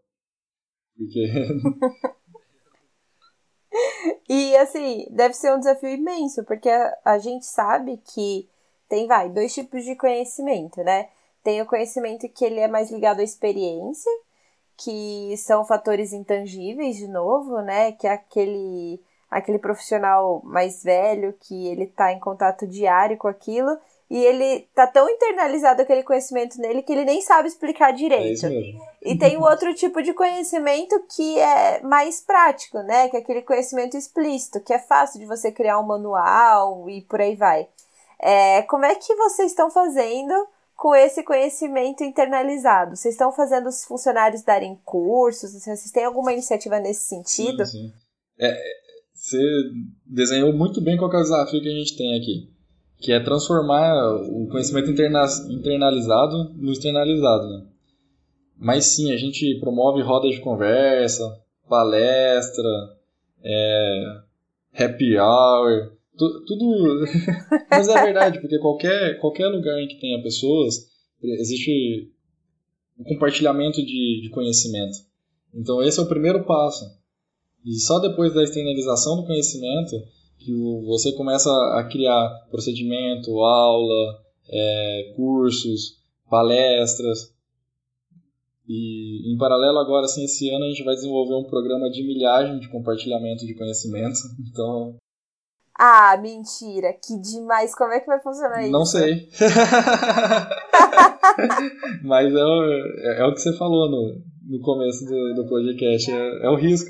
[0.96, 1.28] Porque.
[4.30, 8.50] e assim, deve ser um desafio imenso, porque a, a gente sabe que
[8.90, 11.10] tem, vai, dois tipos de conhecimento, né?
[11.44, 14.12] Tem o conhecimento que ele é mais ligado à experiência,
[14.78, 17.92] que são fatores intangíveis, de novo, né?
[17.94, 23.78] Que é aquele, aquele profissional mais velho que ele está em contato diário com aquilo
[24.10, 28.46] e ele tá tão internalizado aquele conhecimento nele que ele nem sabe explicar direito.
[28.46, 28.52] É
[29.02, 33.10] e tem o outro tipo de conhecimento que é mais prático, né?
[33.10, 37.20] Que é aquele conhecimento explícito, que é fácil de você criar um manual e por
[37.20, 37.68] aí vai.
[38.20, 40.34] É, como é que vocês estão fazendo
[40.76, 42.96] com esse conhecimento internalizado?
[42.96, 45.54] Vocês estão fazendo os funcionários darem cursos?
[45.54, 47.66] Vocês têm alguma iniciativa nesse sentido?
[47.66, 47.94] Sim, sim.
[48.40, 48.56] É,
[49.14, 49.38] você
[50.06, 52.57] desenhou muito bem qual é o desafio que a gente tem aqui,
[53.00, 57.48] que é transformar o conhecimento interna internalizado no externalizado.
[57.48, 57.66] Né?
[58.58, 62.68] Mas sim, a gente promove rodas de conversa, palestra,
[63.44, 64.22] é,
[64.74, 67.06] happy hour, tudo.
[67.70, 70.90] Mas é verdade, porque qualquer, qualquer lugar em que tenha pessoas,
[71.22, 72.12] existe
[72.98, 74.98] um compartilhamento de, de conhecimento.
[75.54, 76.86] Então, esse é o primeiro passo.
[77.64, 79.96] E só depois da externalização do conhecimento
[80.38, 80.54] que
[80.86, 84.20] você começa a criar procedimento, aula,
[84.50, 85.98] é, cursos,
[86.30, 87.34] palestras.
[88.68, 92.60] E em paralelo agora, assim, esse ano a gente vai desenvolver um programa de milhagem
[92.60, 94.20] de compartilhamento de conhecimento.
[94.52, 94.98] Então
[95.80, 97.76] ah, mentira, que demais.
[97.76, 98.72] Como é que vai funcionar isso?
[98.72, 99.30] Não sei.
[102.04, 102.64] Mas é o,
[102.98, 104.20] é, é o que você falou no,
[104.50, 106.90] no começo do, do podcast, é, é o risco.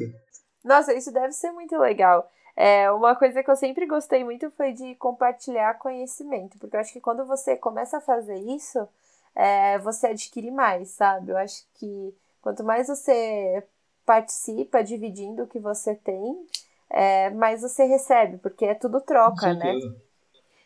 [0.64, 2.32] Nossa, isso deve ser muito legal.
[2.60, 6.92] É, uma coisa que eu sempre gostei muito foi de compartilhar conhecimento, porque eu acho
[6.92, 8.88] que quando você começa a fazer isso,
[9.36, 11.32] é, você adquire mais, sabe?
[11.32, 13.64] Eu acho que quanto mais você
[14.04, 16.48] participa dividindo o que você tem,
[16.90, 19.76] é, mas você recebe, porque é tudo troca, né?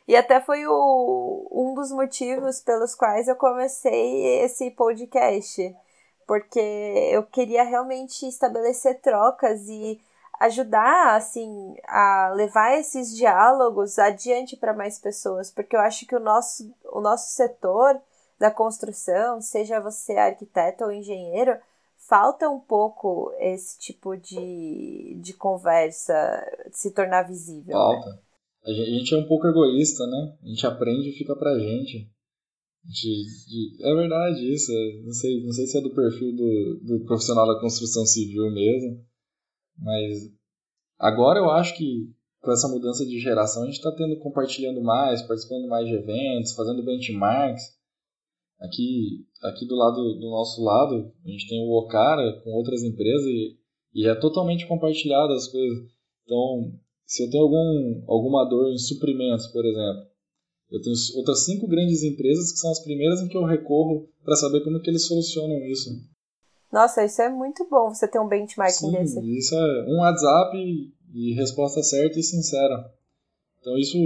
[0.07, 5.75] E até foi o, um dos motivos pelos quais eu comecei esse podcast.
[6.27, 6.59] porque
[7.11, 9.99] eu queria realmente estabelecer trocas e
[10.41, 16.19] ajudar assim a levar esses diálogos adiante para mais pessoas, porque eu acho que o
[16.19, 18.01] nosso o nosso setor
[18.39, 21.55] da construção, seja você arquiteto ou engenheiro,
[22.09, 26.13] falta um pouco esse tipo de, de conversa
[26.71, 27.67] se tornar visível.
[27.67, 27.73] Né?
[27.73, 28.09] Falta.
[28.09, 28.19] Né?
[28.63, 30.37] A gente é um pouco egoísta, né?
[30.43, 32.09] A gente aprende e fica pra gente.
[32.83, 34.71] De, de, é verdade isso.
[35.03, 39.05] Não sei, não sei se é do perfil do, do profissional da construção civil mesmo.
[39.81, 40.31] Mas
[40.99, 45.21] agora eu acho que com essa mudança de geração a gente está tendo compartilhando mais,
[45.21, 47.63] participando mais de eventos, fazendo benchmarks.
[48.59, 53.25] Aqui, aqui do lado do nosso lado, a gente tem o Okara com outras empresas
[53.25, 53.57] e,
[53.95, 55.89] e é totalmente compartilhado as coisas.
[56.23, 56.71] Então,
[57.05, 60.11] se eu tenho algum, alguma dor em suprimentos, por exemplo,
[60.69, 64.35] eu tenho outras cinco grandes empresas que são as primeiras em que eu recorro para
[64.35, 65.89] saber como que eles solucionam isso.
[66.71, 69.37] Nossa, isso é muito bom você ter um benchmarking Sim, desse.
[69.37, 70.57] Isso é um WhatsApp
[71.13, 72.91] e resposta certa e sincera.
[73.59, 73.97] Então isso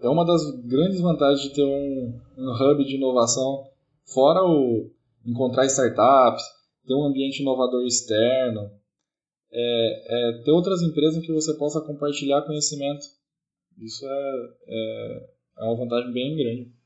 [0.00, 3.66] é uma das grandes vantagens de ter um, um hub de inovação,
[4.04, 4.90] fora o
[5.24, 6.42] encontrar startups,
[6.86, 8.70] ter um ambiente inovador externo,
[9.52, 13.04] é, é ter outras empresas em que você possa compartilhar conhecimento.
[13.78, 16.79] Isso é, é, é uma vantagem bem grande.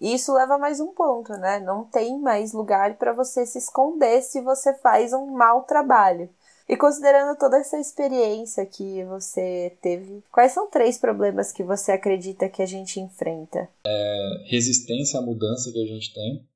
[0.00, 1.58] E isso leva a mais um ponto, né?
[1.60, 6.30] Não tem mais lugar para você se esconder se você faz um mau trabalho.
[6.68, 12.48] E considerando toda essa experiência que você teve, quais são três problemas que você acredita
[12.48, 13.68] que a gente enfrenta?
[13.86, 16.46] É, resistência à mudança que a gente tem.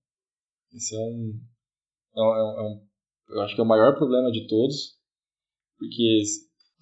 [0.74, 1.40] Esse é um,
[2.14, 2.81] é um, é um,
[3.31, 4.98] eu acho que é o maior problema de todos,
[5.78, 6.22] porque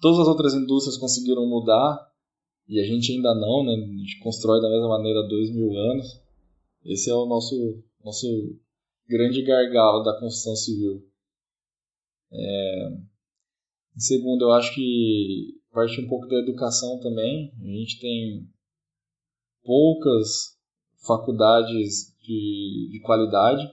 [0.01, 2.11] todas as outras indústrias conseguiram mudar
[2.67, 3.73] e a gente ainda não, né?
[3.73, 6.20] A gente constrói da mesma maneira há dois mil anos.
[6.83, 8.27] Esse é o nosso, nosso
[9.07, 11.05] grande gargalo da construção civil.
[12.31, 12.89] É...
[13.95, 17.53] Em segundo, eu acho que parte um pouco da educação também.
[17.61, 18.47] A gente tem
[19.63, 20.57] poucas
[21.05, 23.69] faculdades de, de qualidade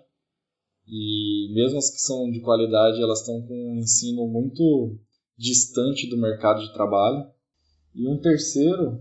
[0.86, 4.98] e mesmo as que são de qualidade, elas estão com um ensino muito
[5.36, 7.30] distante do mercado de trabalho.
[7.94, 8.98] E um terceiro,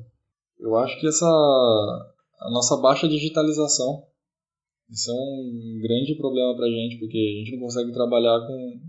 [0.60, 1.26] eu acho que essa
[2.40, 4.04] a nossa baixa digitalização.
[4.90, 8.82] Isso é um grande problema para a gente, porque a gente não consegue trabalhar com,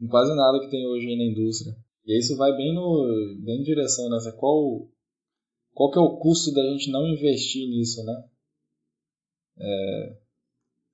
[0.00, 1.76] com quase nada que tem hoje na indústria.
[2.04, 4.08] E isso vai bem, no, bem em direção.
[4.08, 4.18] Né?
[4.38, 4.88] Qual,
[5.72, 8.24] qual que é o custo da gente não investir nisso, né?
[9.58, 10.16] É,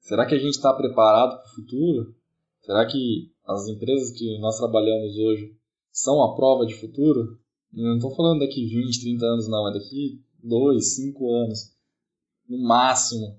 [0.00, 2.14] será que a gente está preparado para o futuro?
[2.60, 5.54] Será que as empresas que nós trabalhamos hoje
[5.90, 7.38] são a prova de futuro?
[7.74, 9.68] Eu não estou falando daqui 20, 30 anos, não.
[9.68, 11.72] É daqui 2, 5 anos.
[12.48, 13.36] No máximo.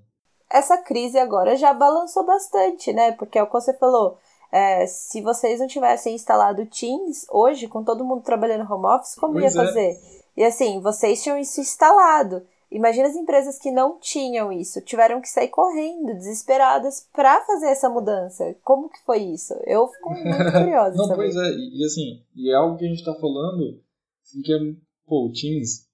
[0.50, 3.12] Essa crise agora já balançou bastante, né?
[3.12, 4.18] Porque é o que você falou.
[4.52, 9.32] É, se vocês não tivessem instalado Teams hoje, com todo mundo trabalhando home office, como
[9.32, 9.66] pois ia é.
[9.66, 9.98] fazer?
[10.36, 12.42] E assim, vocês tinham isso instalado.
[12.70, 17.88] Imagina as empresas que não tinham isso, tiveram que sair correndo, desesperadas, para fazer essa
[17.88, 18.56] mudança.
[18.64, 19.54] Como que foi isso?
[19.64, 20.96] Eu fico muito curiosa.
[20.96, 23.80] não, pois é, e, e, assim, e é algo que a gente está falando,
[24.24, 24.58] assim, que é,
[25.06, 25.86] pô, o Teams,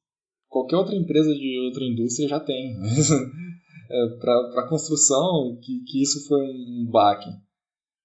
[0.50, 2.76] qualquer outra empresa de outra indústria já tem.
[3.90, 7.30] é, para construção, que, que isso foi um baque.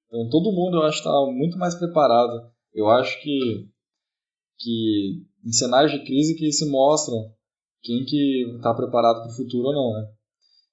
[0.07, 2.49] Então todo mundo eu acho está muito mais preparado.
[2.73, 3.67] Eu acho que,
[4.57, 7.33] que em cenários de crise que se mostram
[7.81, 10.09] quem que está preparado para o futuro ou não, né?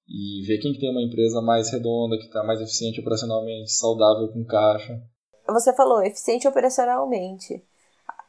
[0.08, 4.28] E ver quem que tem uma empresa mais redonda, que está mais eficiente operacionalmente, saudável
[4.28, 5.00] com caixa.
[5.46, 7.62] Você falou eficiente operacionalmente.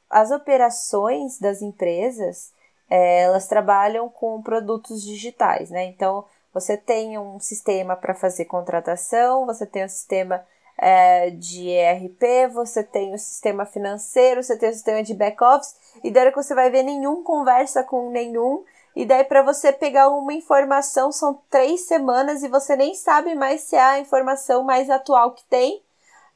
[0.09, 2.51] As operações das empresas,
[2.89, 5.85] é, elas trabalham com produtos digitais, né?
[5.85, 10.45] Então, você tem um sistema para fazer contratação, você tem um sistema
[10.77, 16.11] é, de ERP, você tem o sistema financeiro, você tem o sistema de back-office, e
[16.11, 18.63] daí que você vai ver nenhum conversa com nenhum,
[18.95, 23.61] e daí para você pegar uma informação são três semanas e você nem sabe mais
[23.61, 25.81] se é a informação mais atual que tem,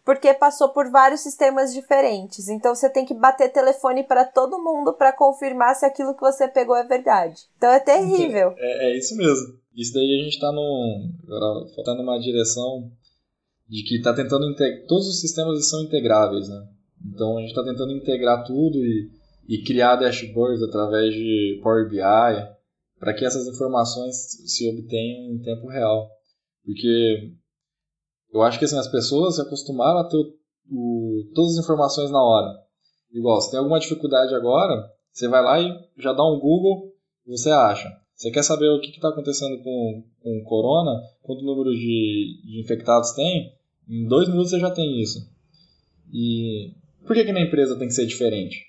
[0.07, 2.47] porque passou por vários sistemas diferentes.
[2.47, 6.47] Então você tem que bater telefone para todo mundo para confirmar se aquilo que você
[6.47, 7.41] pegou é verdade.
[7.57, 8.53] Então é terrível.
[8.57, 9.59] É, é isso mesmo.
[9.75, 11.11] Isso daí a gente está num,
[11.83, 12.89] tá numa direção
[13.67, 14.55] de que está tentando
[14.87, 16.69] todos os sistemas são integráveis, né?
[17.05, 19.11] Então a gente está tentando integrar tudo e,
[19.45, 21.99] e criar dashboards através de Power BI
[22.97, 24.15] para que essas informações
[24.45, 26.09] se obtenham em tempo real,
[26.63, 27.33] porque
[28.37, 30.33] eu acho que assim as pessoas se acostumaram a ter o,
[30.71, 32.53] o, todas as informações na hora.
[33.11, 34.73] Igual, se tem alguma dificuldade agora,
[35.11, 36.93] você vai lá e já dá um Google
[37.25, 37.89] e você acha.
[38.15, 42.61] Você quer saber o que está acontecendo com, com o corona, quanto número de, de
[42.61, 43.53] infectados tem?
[43.87, 45.19] Em dois minutos você já tem isso.
[46.11, 46.73] E
[47.05, 48.65] por que, que na empresa tem que ser diferente?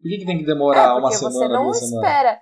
[0.00, 2.00] Por que, que tem que demorar é uma semana, você não duas espera.
[2.02, 2.38] semanas?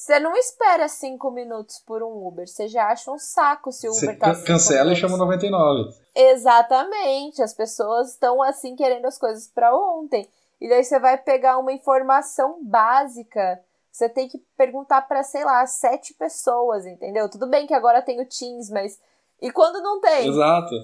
[0.00, 2.48] Você não espera cinco minutos por um Uber.
[2.48, 5.00] Você já acha um saco se o Uber Você tá cancela e minutos.
[5.00, 5.94] chama 99.
[6.16, 7.42] Exatamente.
[7.42, 10.26] As pessoas estão assim querendo as coisas para ontem.
[10.58, 13.60] E daí você vai pegar uma informação básica.
[13.92, 17.28] Você tem que perguntar para, sei lá, sete pessoas, entendeu?
[17.28, 18.98] Tudo bem que agora tem o Teams, mas.
[19.42, 20.26] E quando não tem?
[20.26, 20.74] Exato.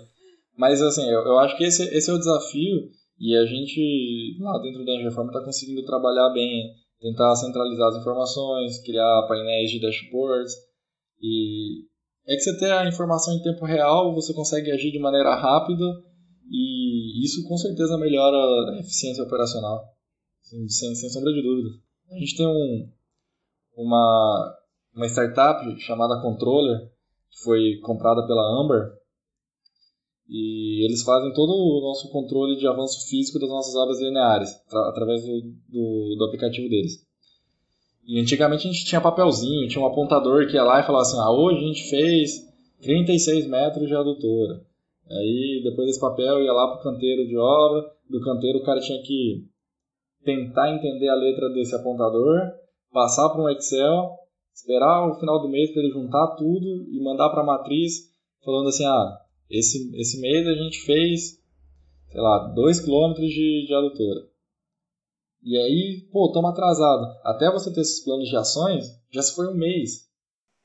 [0.55, 4.59] Mas assim, eu, eu acho que esse, esse é o desafio e a gente, lá
[4.59, 10.53] dentro da Reforma, está conseguindo trabalhar bem, tentar centralizar as informações, criar painéis de dashboards.
[11.21, 11.85] E
[12.27, 15.85] é que você ter a informação em tempo real, você consegue agir de maneira rápida
[16.51, 19.83] e isso com certeza melhora a eficiência operacional,
[20.43, 21.71] sem, sem, sem sombra de dúvida.
[22.11, 22.93] A gente tem um,
[23.77, 24.57] uma,
[24.95, 26.89] uma startup chamada Controller,
[27.31, 28.93] que foi comprada pela Amber,
[30.29, 34.89] e eles fazem todo o nosso controle de avanço físico das nossas obras lineares, tra-
[34.89, 37.05] através do, do, do aplicativo deles.
[38.07, 41.19] E antigamente a gente tinha papelzinho, tinha um apontador que ia lá e falava assim,
[41.19, 42.47] ah, hoje a gente fez
[42.83, 44.63] 36 metros de adutora.
[45.11, 49.01] Aí depois desse papel ia lá pro canteiro de obra, do canteiro o cara tinha
[49.03, 49.45] que
[50.25, 52.41] tentar entender a letra desse apontador,
[52.93, 54.11] passar para um Excel,
[54.55, 58.11] esperar o final do mês para ele juntar tudo e mandar para a matriz
[58.45, 59.19] falando assim, ah,
[59.51, 61.41] esse, esse mês a gente fez,
[62.11, 64.21] sei lá, 2 km de, de adutora.
[65.43, 67.07] E aí, pô, estamos atrasados.
[67.25, 70.07] Até você ter esses planos de ações, já se foi um mês.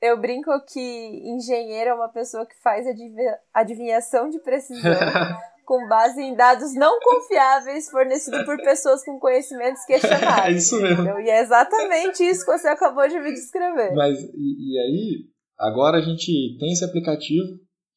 [0.00, 4.82] Eu brinco que engenheiro é uma pessoa que faz adivi- adivinhação de precisão
[5.64, 10.64] com base em dados não confiáveis fornecidos por pessoas com conhecimentos é questionáveis.
[10.64, 11.02] isso mesmo.
[11.02, 11.20] entendeu?
[11.20, 13.94] E é exatamente isso que você acabou de me descrever.
[13.94, 15.24] Mas, e, e aí,
[15.56, 17.46] agora a gente tem esse aplicativo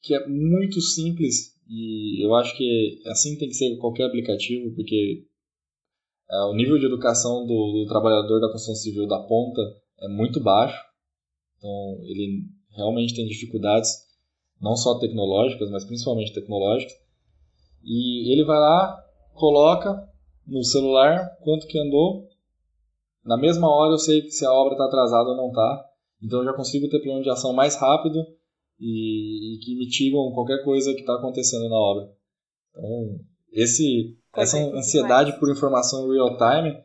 [0.06, 5.26] que é muito simples e eu acho que assim tem que ser qualquer aplicativo, porque
[6.30, 9.62] é, o nível de educação do, do trabalhador da construção civil da ponta
[10.02, 10.80] é muito baixo.
[11.58, 13.92] Então, ele realmente tem dificuldades,
[14.62, 16.94] não só tecnológicas, mas principalmente tecnológicas.
[17.84, 20.08] E ele vai lá, coloca
[20.46, 22.28] no celular quanto que andou.
[23.24, 25.86] Na mesma hora eu sei se a obra está atrasada ou não está.
[26.22, 28.24] Então eu já consigo ter plano de ação mais rápido
[28.80, 32.12] e, e que mitigam qualquer coisa que está acontecendo na obra.
[32.70, 33.20] Então,
[33.52, 36.78] esse, essa é, ansiedade por informação real time,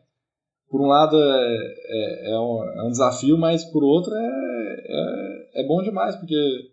[0.69, 5.61] por um lado é, é, é, um, é um desafio, mas por outro é, é,
[5.61, 6.71] é bom demais, porque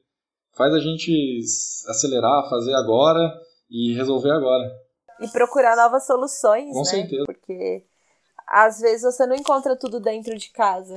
[0.57, 1.41] faz a gente
[1.89, 3.21] acelerar, fazer agora
[3.69, 4.71] e resolver agora.
[5.21, 6.85] E procurar novas soluções, Com né?
[6.85, 7.25] certeza.
[7.27, 7.85] Porque
[8.47, 10.97] às vezes você não encontra tudo dentro de casa.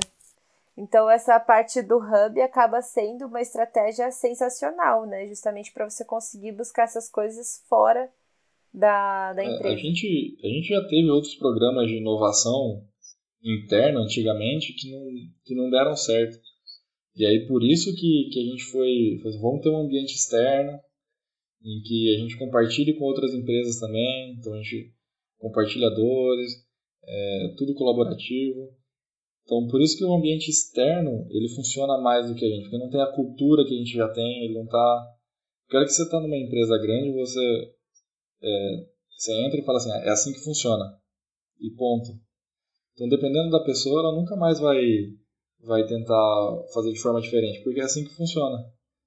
[0.78, 5.28] Então essa parte do hub acaba sendo uma estratégia sensacional, né?
[5.28, 8.10] Justamente para você conseguir buscar essas coisas fora
[8.74, 9.76] da, da É, empresa.
[9.76, 12.86] A gente, a gente já teve outros programas de inovação
[13.44, 15.06] interna antigamente que não,
[15.44, 16.40] que não deram certo.
[17.16, 20.80] E aí por isso que, que a gente foi, foi, vamos ter um ambiente externo
[21.64, 24.94] em que a gente compartilhe com outras empresas também, então a gente
[25.38, 26.66] compartilha dores,
[27.04, 28.74] é tudo colaborativo.
[29.44, 32.78] Então por isso que o ambiente externo ele funciona mais do que a gente, porque
[32.78, 35.08] não tem a cultura que a gente já tem, ele não tá.
[35.70, 37.74] Quero que você está numa empresa grande, você
[38.44, 38.86] é,
[39.22, 40.98] você entra e fala assim, é assim que funciona.
[41.60, 42.10] E ponto.
[42.94, 44.82] Então, dependendo da pessoa, ela nunca mais vai,
[45.64, 48.58] vai tentar fazer de forma diferente, porque é assim que funciona.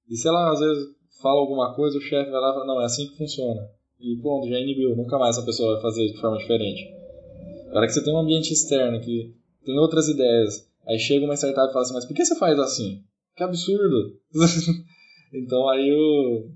[0.09, 0.85] E se ela, às vezes,
[1.21, 3.69] fala alguma coisa, o chefe vai lá e fala, não, é assim que funciona.
[3.99, 4.95] E pronto, já inibiu.
[4.95, 6.83] Nunca mais essa pessoa vai fazer de forma diferente.
[7.69, 9.33] Agora que você tem um ambiente externo, que
[9.65, 12.57] tem outras ideias, aí chega uma startup e fala assim, mas por que você faz
[12.59, 13.03] assim?
[13.35, 14.17] Que absurdo!
[15.33, 16.49] então, aí o...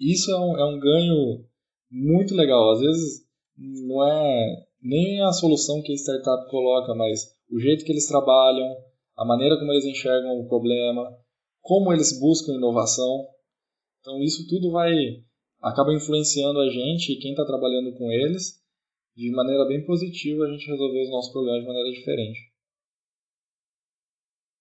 [0.00, 1.44] Isso é um, é um ganho
[1.90, 2.72] muito legal.
[2.72, 3.26] Às vezes
[3.56, 8.76] não é nem a solução que a startup coloca, mas o jeito que eles trabalham,
[9.16, 11.16] a maneira como eles enxergam o problema,
[11.62, 13.26] como eles buscam inovação.
[14.00, 14.92] Então isso tudo vai
[15.62, 18.62] acaba influenciando a gente e quem está trabalhando com eles
[19.16, 22.52] de maneira bem positiva a gente resolver os nossos problemas de maneira diferente.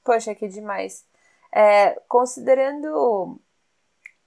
[0.04, 1.06] Poxa, que demais.
[1.52, 3.40] É, considerando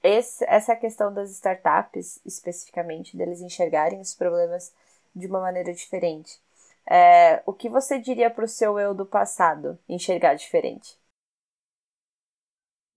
[0.03, 4.75] esse, essa questão das startups, especificamente, deles enxergarem os problemas
[5.15, 6.41] de uma maneira diferente,
[6.87, 10.99] é, o que você diria para o seu eu do passado enxergar diferente?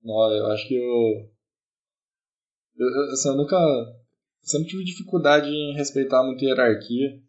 [0.03, 1.29] Não, eu acho que eu,
[2.77, 3.57] eu, eu, assim, eu nunca
[4.41, 7.19] sempre tive dificuldade em respeitar muito hierarquia,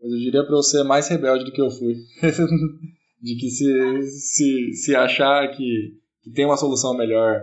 [0.00, 1.94] mas eu diria para eu ser mais rebelde do que eu fui.
[3.22, 7.40] de que se, se, se achar que, que tem uma solução melhor,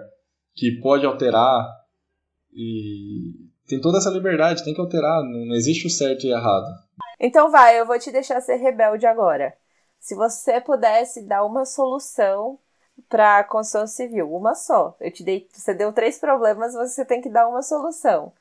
[0.54, 1.66] que pode alterar,
[2.52, 6.68] E tem toda essa liberdade, tem que alterar, não existe o certo e errado.
[7.20, 9.56] Então vai, eu vou te deixar ser rebelde agora.
[10.00, 12.60] Se você pudesse dar uma solução
[13.08, 14.98] para a construção civil, uma só.
[15.00, 18.34] Eu te dei, você deu três problemas, você tem que dar uma solução.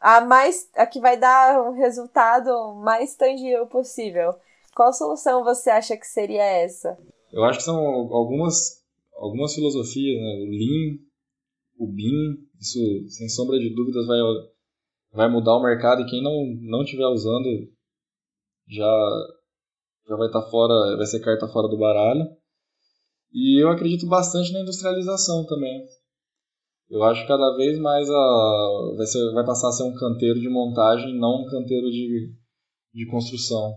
[0.00, 4.34] A mais, a que vai dar um resultado mais tangível possível.
[4.74, 6.98] Qual solução você acha que seria essa?
[7.32, 8.84] Eu acho que são algumas
[9.14, 10.34] algumas filosofias, né?
[10.40, 10.98] O Lean,
[11.78, 12.78] o BIM, isso
[13.08, 14.18] sem sombra de dúvidas vai
[15.12, 17.48] vai mudar o mercado e quem não não estiver usando
[18.68, 18.92] já
[20.08, 22.24] já vai estar tá fora, vai ser carta fora do baralho.
[23.32, 25.84] E eu acredito bastante na industrialização também.
[26.88, 30.40] Eu acho que cada vez mais a, vai, ser, vai passar a ser um canteiro
[30.40, 32.32] de montagem, não um canteiro de,
[32.94, 33.74] de construção.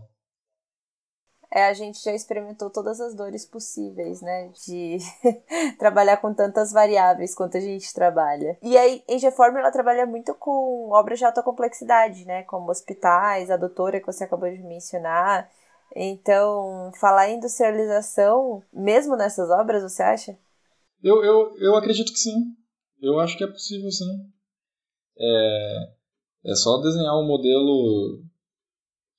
[1.51, 4.51] É, a gente já experimentou todas as dores possíveis, né?
[4.67, 4.99] De
[5.79, 8.55] trabalhar com tantas variáveis quanto a gente trabalha.
[8.61, 12.43] E aí, em Reforma, ela trabalha muito com obras de alta complexidade, né?
[12.43, 15.49] Como hospitais, a doutora que você acabou de mencionar.
[15.95, 20.37] Então, falar em industrialização, mesmo nessas obras, você acha?
[21.01, 22.53] Eu, eu, eu acredito que sim.
[23.01, 24.29] Eu acho que é possível sim.
[25.17, 25.93] É,
[26.45, 28.23] é só desenhar um modelo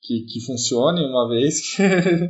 [0.02, 1.76] que, que funcione uma vez.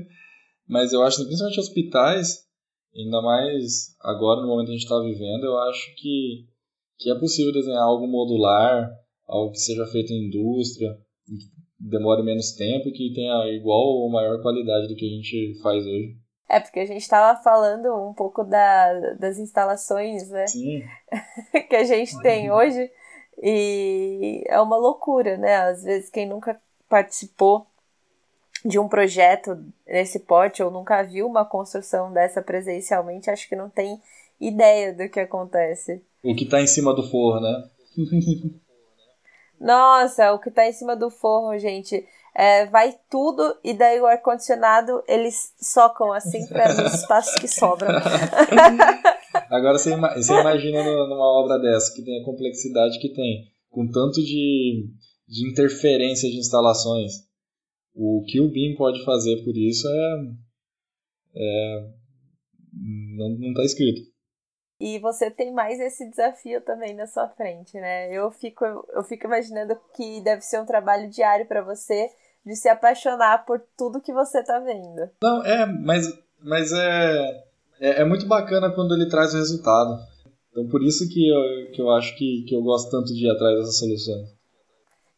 [0.66, 2.46] Mas eu acho que principalmente hospitais,
[2.94, 6.46] ainda mais agora no momento que a gente está vivendo, eu acho que,
[6.98, 8.88] que é possível desenhar algo modular,
[9.26, 10.96] algo que seja feito em indústria,
[11.78, 15.84] demore menos tempo e que tenha igual ou maior qualidade do que a gente faz
[15.84, 16.19] hoje.
[16.50, 20.48] É, porque a gente estava falando um pouco da, das instalações, né?
[20.48, 20.82] Sim.
[21.70, 22.90] que a gente tem hoje.
[23.40, 25.58] E é uma loucura, né?
[25.58, 27.68] Às vezes quem nunca participou
[28.64, 33.70] de um projeto nesse porte ou nunca viu uma construção dessa presencialmente, acho que não
[33.70, 34.02] tem
[34.40, 36.02] ideia do que acontece.
[36.20, 37.70] O que está em cima do forro, né?
[39.60, 44.06] Nossa, o que tá em cima do forro, gente, é, vai tudo e daí o
[44.06, 47.90] ar-condicionado eles socam assim para os espaços que sobram.
[49.50, 54.22] Agora você, você imagina numa obra dessa que tem a complexidade que tem, com tanto
[54.22, 54.88] de,
[55.28, 57.28] de interferência de instalações.
[57.94, 60.16] O que o BIM pode fazer por isso é.
[61.34, 61.90] é
[63.16, 64.08] não, não tá escrito.
[64.80, 68.10] E você tem mais esse desafio também na sua frente, né?
[68.10, 72.08] Eu fico, eu fico imaginando que deve ser um trabalho diário para você
[72.44, 75.10] de se apaixonar por tudo que você tá vendo.
[75.22, 76.06] Não, é, mas,
[76.42, 77.44] mas é,
[77.80, 79.98] é, é muito bacana quando ele traz o resultado.
[80.50, 83.30] Então por isso que eu, que eu acho que, que eu gosto tanto de ir
[83.30, 84.40] atrás dessas soluções.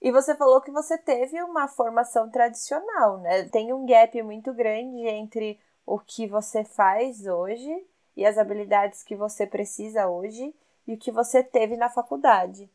[0.00, 3.44] E você falou que você teve uma formação tradicional, né?
[3.44, 7.70] Tem um gap muito grande entre o que você faz hoje
[8.16, 10.52] e as habilidades que você precisa hoje
[10.88, 12.68] e o que você teve na faculdade.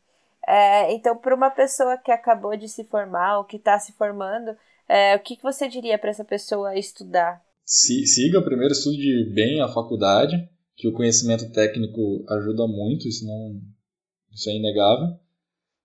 [0.48, 4.56] É, então, para uma pessoa que acabou de se formar ou que está se formando,
[4.88, 7.44] é, o que, que você diria para essa pessoa estudar?
[8.06, 13.60] siga primeiro, estude bem a faculdade, que o conhecimento técnico ajuda muito, isso, não,
[14.32, 15.18] isso é inegável.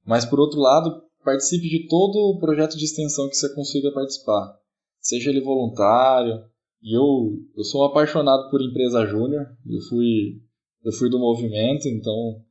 [0.05, 4.57] Mas, por outro lado, participe de todo o projeto de extensão que você consiga participar.
[5.01, 6.41] Seja ele voluntário,
[6.81, 9.45] e eu, eu sou apaixonado por empresa júnior.
[9.69, 10.41] Eu fui,
[10.85, 12.41] eu fui do movimento, então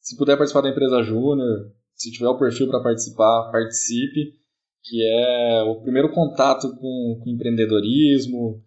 [0.00, 4.34] se puder participar da empresa júnior, se tiver o perfil para participar, participe,
[4.82, 8.62] que é o primeiro contato com, com empreendedorismo,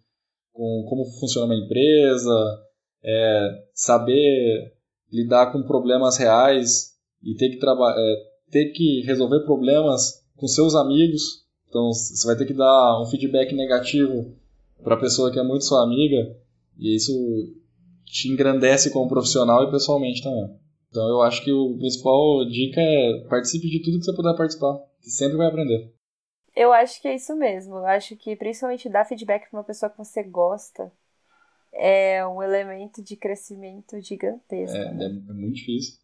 [0.52, 2.60] com como funciona uma empresa,
[3.02, 4.74] é, saber
[5.10, 8.14] lidar com problemas reais e ter que, é,
[8.50, 11.42] ter que resolver problemas com seus amigos.
[11.68, 14.36] Então você vai ter que dar um feedback negativo
[14.82, 16.36] para a pessoa que é muito sua amiga,
[16.78, 17.12] e isso
[18.04, 20.61] te engrandece como profissional e pessoalmente também.
[20.92, 24.78] Então eu acho que o principal dica é participe de tudo que você puder participar,
[25.00, 25.90] que sempre vai aprender.
[26.54, 27.76] Eu acho que é isso mesmo.
[27.76, 30.92] Eu acho que principalmente dar feedback para uma pessoa que você gosta
[31.72, 34.76] é um elemento de crescimento gigantesco.
[34.76, 35.06] É, né?
[35.06, 35.94] é, muito difícil.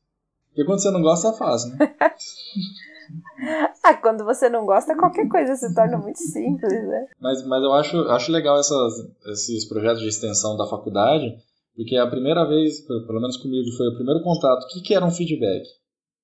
[0.48, 1.94] Porque quando você não gosta é fácil, né?
[3.84, 7.08] ah, quando você não gosta, qualquer coisa se torna muito simples, né?
[7.20, 11.36] Mas, mas eu acho, acho legal essas, esses projetos de extensão da faculdade,
[11.78, 14.64] porque a primeira vez, pelo menos comigo, foi o primeiro contato.
[14.64, 15.64] O que, que era um feedback?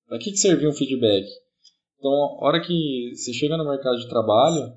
[0.09, 1.29] Para que, que servia um feedback?
[1.97, 4.77] Então, a hora que você chega no mercado de trabalho,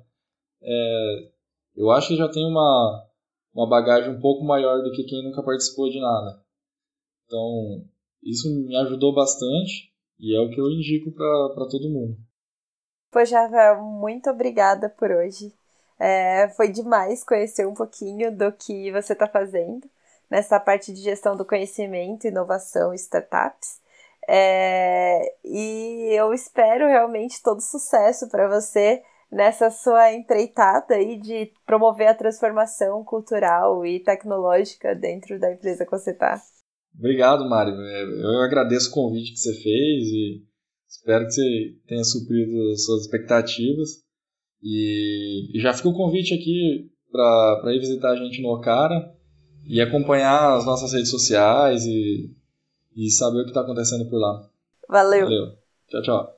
[0.62, 1.30] é,
[1.74, 3.04] eu acho que já tem uma,
[3.52, 6.40] uma bagagem um pouco maior do que quem nunca participou de nada.
[7.26, 7.84] Então,
[8.22, 12.16] isso me ajudou bastante e é o que eu indico para todo mundo.
[13.10, 15.52] Pois Rafael, muito obrigada por hoje.
[15.98, 19.90] É, foi demais conhecer um pouquinho do que você está fazendo
[20.30, 23.80] nessa parte de gestão do conhecimento, inovação e startups.
[24.28, 32.08] É, e eu espero realmente todo sucesso para você nessa sua empreitada aí de promover
[32.08, 36.40] a transformação cultural e tecnológica dentro da empresa que você está.
[36.98, 37.74] Obrigado, Mário.
[37.74, 40.42] É, eu agradeço o convite que você fez e
[40.88, 44.02] espero que você tenha suprido suas expectativas.
[44.62, 49.16] E, já fica o convite aqui para ir visitar a gente no Ocara
[49.68, 52.34] e acompanhar as nossas redes sociais e,
[52.96, 54.48] e saber o que está acontecendo por lá.
[54.88, 55.24] Valeu.
[55.24, 55.52] Valeu.
[55.88, 56.37] Tchau, tchau.